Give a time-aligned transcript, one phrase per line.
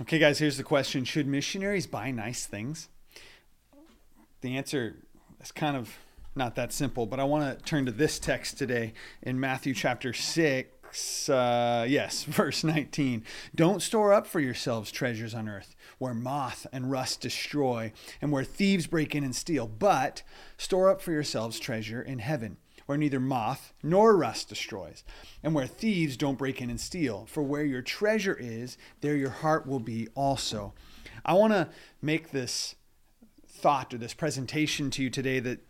[0.00, 2.88] Okay, guys, here's the question Should missionaries buy nice things?
[4.40, 4.96] The answer
[5.40, 5.96] is kind of
[6.34, 10.12] not that simple, but I want to turn to this text today in Matthew chapter
[10.12, 11.28] 6.
[11.28, 13.22] Uh, yes, verse 19.
[13.54, 18.42] Don't store up for yourselves treasures on earth where moth and rust destroy and where
[18.42, 20.24] thieves break in and steal, but
[20.56, 22.56] store up for yourselves treasure in heaven
[22.86, 25.04] where neither moth nor rust destroys,
[25.42, 27.26] and where thieves don't break in and steal.
[27.26, 30.74] For where your treasure is, there your heart will be also.
[31.24, 31.68] I want to
[32.02, 32.74] make this
[33.46, 35.60] thought or this presentation to you today that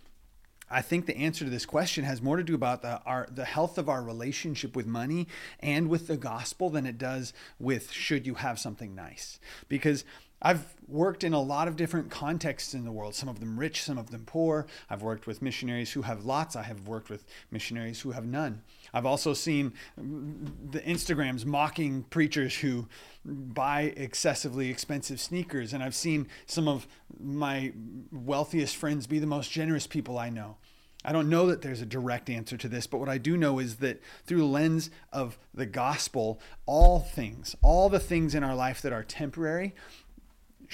[0.75, 3.45] I think the answer to this question has more to do about the our the
[3.45, 5.29] health of our relationship with money
[5.61, 9.39] and with the gospel than it does with should you have something nice.
[9.69, 10.05] Because
[10.43, 13.83] I've worked in a lot of different contexts in the world, some of them rich,
[13.83, 14.67] some of them poor.
[14.91, 16.57] I've worked with missionaries who have lots.
[16.57, 18.63] I have worked with missionaries who have none.
[18.95, 22.87] I've also seen the Instagrams mocking preachers who
[23.25, 25.73] buy excessively expensive sneakers.
[25.73, 26.87] And I've seen some of
[27.21, 27.73] my
[28.13, 30.57] wealthiest friends be the most generous people I know.
[31.05, 33.59] I don't know that there's a direct answer to this, but what I do know
[33.59, 38.55] is that through the lens of the gospel, all things, all the things in our
[38.55, 39.75] life that are temporary,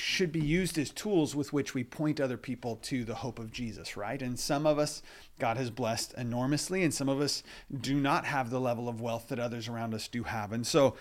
[0.01, 3.53] should be used as tools with which we point other people to the hope of
[3.53, 4.21] Jesus, right?
[4.21, 5.03] And some of us,
[5.39, 7.43] God has blessed enormously, and some of us
[7.81, 10.53] do not have the level of wealth that others around us do have.
[10.53, 10.97] And so,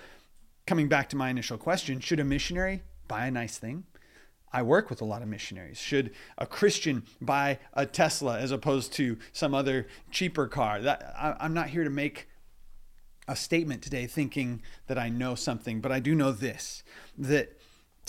[0.68, 3.86] coming back to my initial question, should a missionary buy a nice thing?
[4.52, 5.80] I work with a lot of missionaries.
[5.80, 10.82] Should a Christian buy a Tesla as opposed to some other cheaper car?
[10.82, 12.28] That I, I'm not here to make
[13.28, 16.84] a statement today thinking that I know something, but I do know this
[17.18, 17.59] that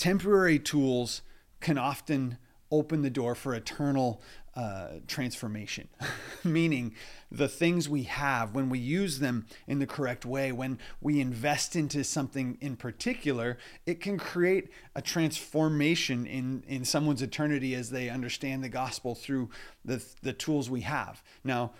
[0.01, 1.21] temporary tools
[1.59, 2.39] can often
[2.71, 4.19] open the door for eternal
[4.55, 5.87] uh, transformation.
[6.43, 6.95] Meaning,
[7.31, 11.75] the things we have, when we use them in the correct way, when we invest
[11.75, 18.09] into something in particular, it can create a transformation in, in someone's eternity as they
[18.09, 19.51] understand the gospel through
[19.85, 21.21] the, the tools we have.
[21.43, 21.73] Now,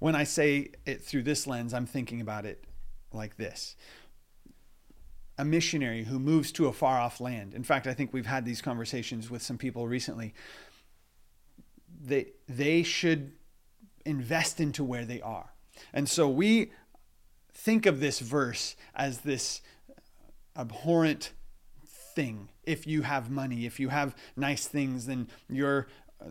[0.00, 2.64] when I say it through this lens, I'm thinking about it
[3.12, 3.76] like this
[5.40, 7.54] a missionary who moves to a far off land.
[7.54, 10.34] In fact, I think we've had these conversations with some people recently.
[11.98, 13.32] They they should
[14.04, 15.54] invest into where they are.
[15.94, 16.72] And so we
[17.54, 19.62] think of this verse as this
[20.54, 21.32] abhorrent
[21.86, 22.50] thing.
[22.64, 25.88] If you have money, if you have nice things, then you're
[26.20, 26.26] uh,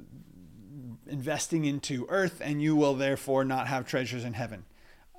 [1.08, 4.66] investing into earth and you will therefore not have treasures in heaven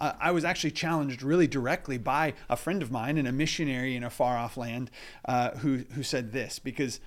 [0.00, 3.94] uh, I was actually challenged really directly by a friend of mine and a missionary
[3.94, 4.90] in a far off land
[5.26, 7.00] uh, who, who said this because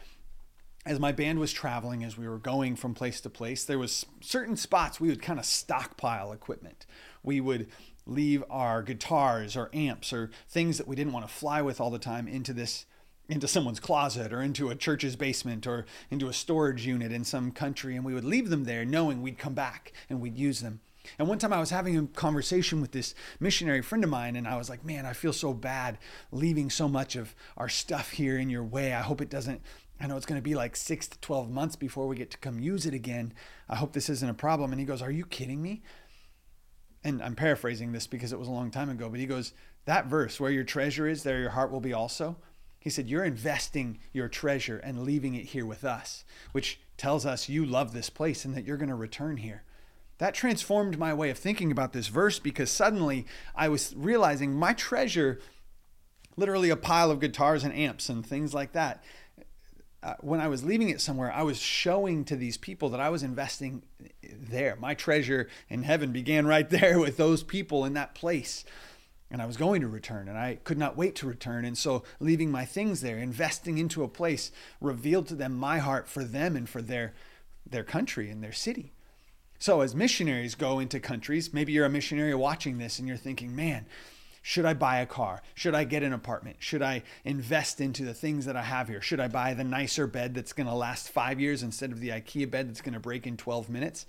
[0.85, 4.05] as my band was traveling as we were going from place to place there was
[4.21, 6.85] certain spots we would kind of stockpile equipment.
[7.23, 7.67] We would
[8.05, 11.89] leave our guitars or amps or things that we didn't want to fly with all
[11.89, 12.85] the time into this
[13.29, 17.51] into someone's closet or into a church's basement or into a storage unit in some
[17.51, 20.81] country and we would leave them there knowing we'd come back and we'd use them
[21.19, 24.47] and one time I was having a conversation with this missionary friend of mine, and
[24.47, 25.97] I was like, man, I feel so bad
[26.31, 28.93] leaving so much of our stuff here in your way.
[28.93, 29.61] I hope it doesn't.
[29.99, 32.37] I know it's going to be like six to 12 months before we get to
[32.37, 33.33] come use it again.
[33.69, 34.71] I hope this isn't a problem.
[34.71, 35.83] And he goes, Are you kidding me?
[37.03, 39.53] And I'm paraphrasing this because it was a long time ago, but he goes,
[39.85, 42.37] That verse, where your treasure is, there your heart will be also.
[42.79, 47.49] He said, You're investing your treasure and leaving it here with us, which tells us
[47.49, 49.63] you love this place and that you're going to return here.
[50.19, 53.25] That transformed my way of thinking about this verse because suddenly
[53.55, 55.39] I was realizing my treasure,
[56.37, 59.03] literally a pile of guitars and amps and things like that.
[60.03, 63.09] Uh, when I was leaving it somewhere, I was showing to these people that I
[63.09, 63.83] was investing
[64.21, 64.75] there.
[64.75, 68.65] My treasure in heaven began right there with those people in that place.
[69.31, 71.65] And I was going to return, and I could not wait to return.
[71.65, 76.07] And so, leaving my things there, investing into a place, revealed to them my heart
[76.07, 77.13] for them and for their,
[77.67, 78.91] their country and their city.
[79.63, 83.55] So, as missionaries go into countries, maybe you're a missionary watching this and you're thinking,
[83.55, 83.85] man,
[84.41, 85.41] should I buy a car?
[85.55, 86.57] Should I get an apartment?
[86.59, 89.01] Should I invest into the things that I have here?
[89.01, 92.09] Should I buy the nicer bed that's going to last five years instead of the
[92.09, 94.05] IKEA bed that's going to break in 12 minutes?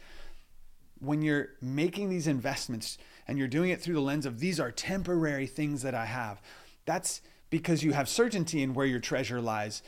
[0.99, 2.99] When you're making these investments
[3.29, 6.43] and you're doing it through the lens of these are temporary things that I have,
[6.85, 9.85] that's because you have certainty in where your treasure lies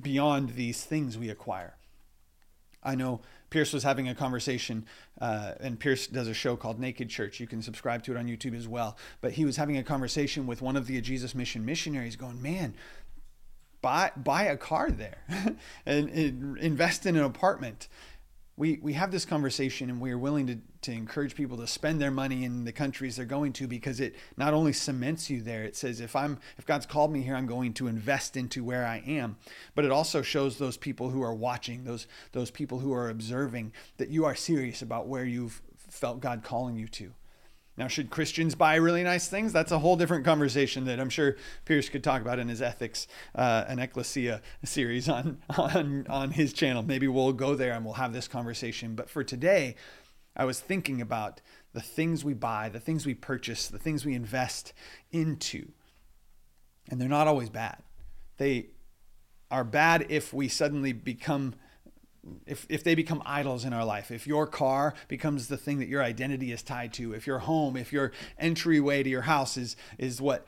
[0.00, 1.74] beyond these things we acquire.
[2.84, 4.84] I know Pierce was having a conversation,
[5.20, 7.40] uh, and Pierce does a show called Naked Church.
[7.40, 8.96] You can subscribe to it on YouTube as well.
[9.20, 12.74] But he was having a conversation with one of the Jesus Mission missionaries, going, "Man,
[13.80, 15.24] buy buy a car there,
[15.86, 17.88] and, and invest in an apartment."
[18.58, 22.00] We, we have this conversation and we are willing to, to encourage people to spend
[22.00, 25.62] their money in the countries they're going to because it not only cements you there,
[25.62, 28.84] it says if I'm if God's called me here, I'm going to invest into where
[28.84, 29.36] I am.
[29.76, 33.72] But it also shows those people who are watching, those those people who are observing,
[33.96, 37.12] that you are serious about where you've felt God calling you to.
[37.78, 39.52] Now, should Christians buy really nice things?
[39.52, 43.06] That's a whole different conversation that I'm sure Pierce could talk about in his ethics,
[43.36, 46.82] uh, an ecclesia series on, on, on his channel.
[46.82, 48.96] Maybe we'll go there and we'll have this conversation.
[48.96, 49.76] But for today,
[50.34, 51.40] I was thinking about
[51.72, 54.72] the things we buy, the things we purchase, the things we invest
[55.12, 55.68] into.
[56.90, 57.78] And they're not always bad.
[58.38, 58.70] They
[59.52, 61.54] are bad if we suddenly become
[62.46, 65.88] if, if they become idols in our life, if your car becomes the thing that
[65.88, 69.76] your identity is tied to, if your home, if your entryway to your house is
[69.98, 70.46] is what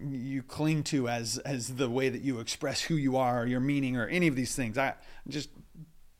[0.00, 3.60] you cling to as as the way that you express who you are or your
[3.60, 4.94] meaning or any of these things, I
[5.28, 5.50] just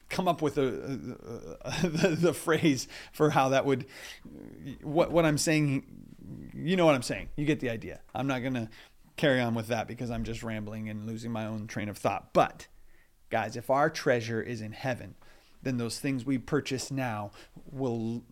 [0.08, 3.86] come up with a, a, a the, the phrase for how that would
[4.82, 5.84] what what I'm saying.
[6.54, 7.28] You know what I'm saying.
[7.36, 8.00] You get the idea.
[8.14, 8.68] I'm not gonna
[9.16, 12.32] carry on with that because I'm just rambling and losing my own train of thought,
[12.32, 12.68] but
[13.30, 15.14] Guys, if our treasure is in heaven,
[15.62, 17.30] then those things we purchase now
[17.70, 18.22] will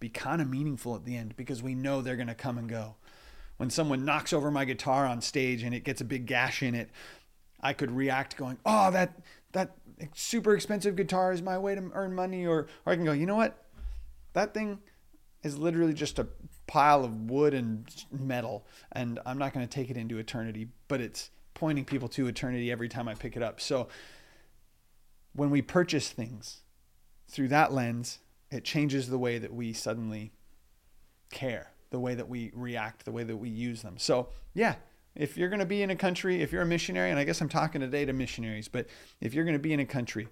[0.00, 2.68] be kind of meaningful at the end because we know they're going to come and
[2.68, 2.96] go.
[3.56, 6.74] When someone knocks over my guitar on stage and it gets a big gash in
[6.74, 6.90] it,
[7.60, 9.20] I could react going, "Oh, that
[9.52, 9.76] that
[10.14, 13.26] super expensive guitar is my way to earn money," or or I can go, "You
[13.26, 13.64] know what?
[14.32, 14.80] That thing
[15.44, 16.26] is literally just a
[16.66, 21.00] pile of wood and metal, and I'm not going to take it into eternity, but
[21.00, 23.60] it's pointing people to eternity every time I pick it up.
[23.60, 23.88] So
[25.34, 26.60] when we purchase things
[27.28, 28.18] through that lens,
[28.50, 30.32] it changes the way that we suddenly
[31.30, 33.96] care, the way that we react, the way that we use them.
[33.96, 34.74] So, yeah,
[35.14, 37.40] if you're going to be in a country, if you're a missionary, and I guess
[37.40, 38.86] I'm talking today to missionaries, but
[39.20, 40.28] if you're going to be in a country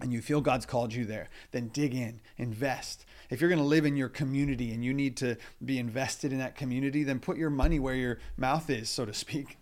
[0.00, 3.04] and you feel God's called you there, then dig in, invest.
[3.30, 6.38] If you're going to live in your community and you need to be invested in
[6.38, 9.58] that community, then put your money where your mouth is, so to speak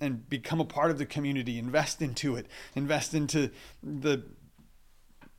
[0.00, 3.50] and become a part of the community, invest into it, invest into
[3.82, 4.24] the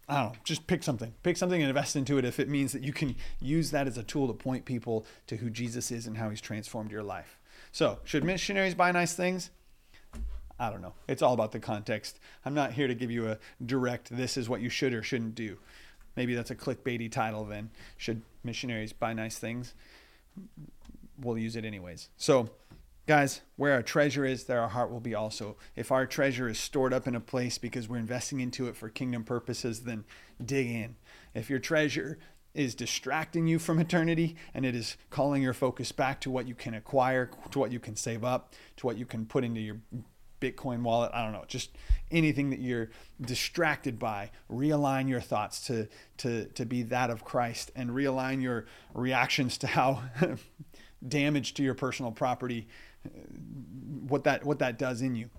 [0.10, 1.14] I don't know, just pick something.
[1.22, 3.98] Pick something and invest into it if it means that you can use that as
[3.98, 7.40] a tool to point people to who Jesus is and how he's transformed your life.
[7.74, 9.50] So, should missionaries buy nice things?
[10.60, 10.94] I don't know.
[11.08, 12.20] It's all about the context.
[12.46, 15.36] I'm not here to give you a direct, this is what you should or shouldn't
[15.36, 15.58] do.
[16.16, 17.70] Maybe that's a clickbaity title then.
[17.98, 19.74] Should missionaries buy nice things?
[21.20, 22.10] We'll use it anyways.
[22.18, 22.50] So,
[23.08, 25.56] Guys, where our treasure is, there our heart will be also.
[25.78, 28.90] If our treasure is stored up in a place because we're investing into it for
[28.90, 30.04] kingdom purposes, then
[30.44, 30.98] dig in.
[31.34, 32.20] If your treasure
[32.54, 36.54] is distracting you from eternity and it is calling your focus back to what you
[36.56, 39.78] can acquire, to what you can save up, to what you can put into your
[40.42, 41.72] Bitcoin wallet, I don't know, just
[42.12, 42.90] anything that you're
[43.22, 45.88] distracted by, realign your thoughts to
[46.18, 50.04] to to be that of Christ and realign your reactions to how
[51.06, 52.68] damage to your personal property
[53.06, 53.10] uh,
[54.08, 55.30] what that what that does in you.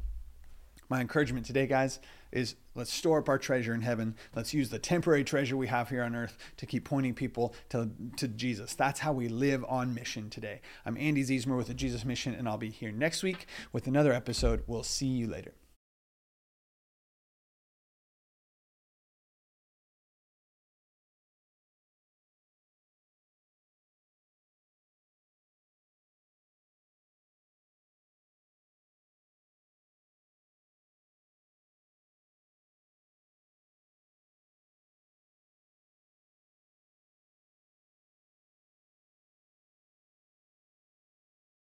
[0.90, 2.00] My encouragement today, guys,
[2.32, 4.16] is let's store up our treasure in heaven.
[4.34, 7.90] Let's use the temporary treasure we have here on earth to keep pointing people to,
[8.16, 8.74] to Jesus.
[8.74, 10.60] That's how we live on mission today.
[10.86, 14.12] I'm Andy Ziesmer with the Jesus Mission, and I'll be here next week with another
[14.12, 14.62] episode.
[14.66, 15.52] We'll see you later.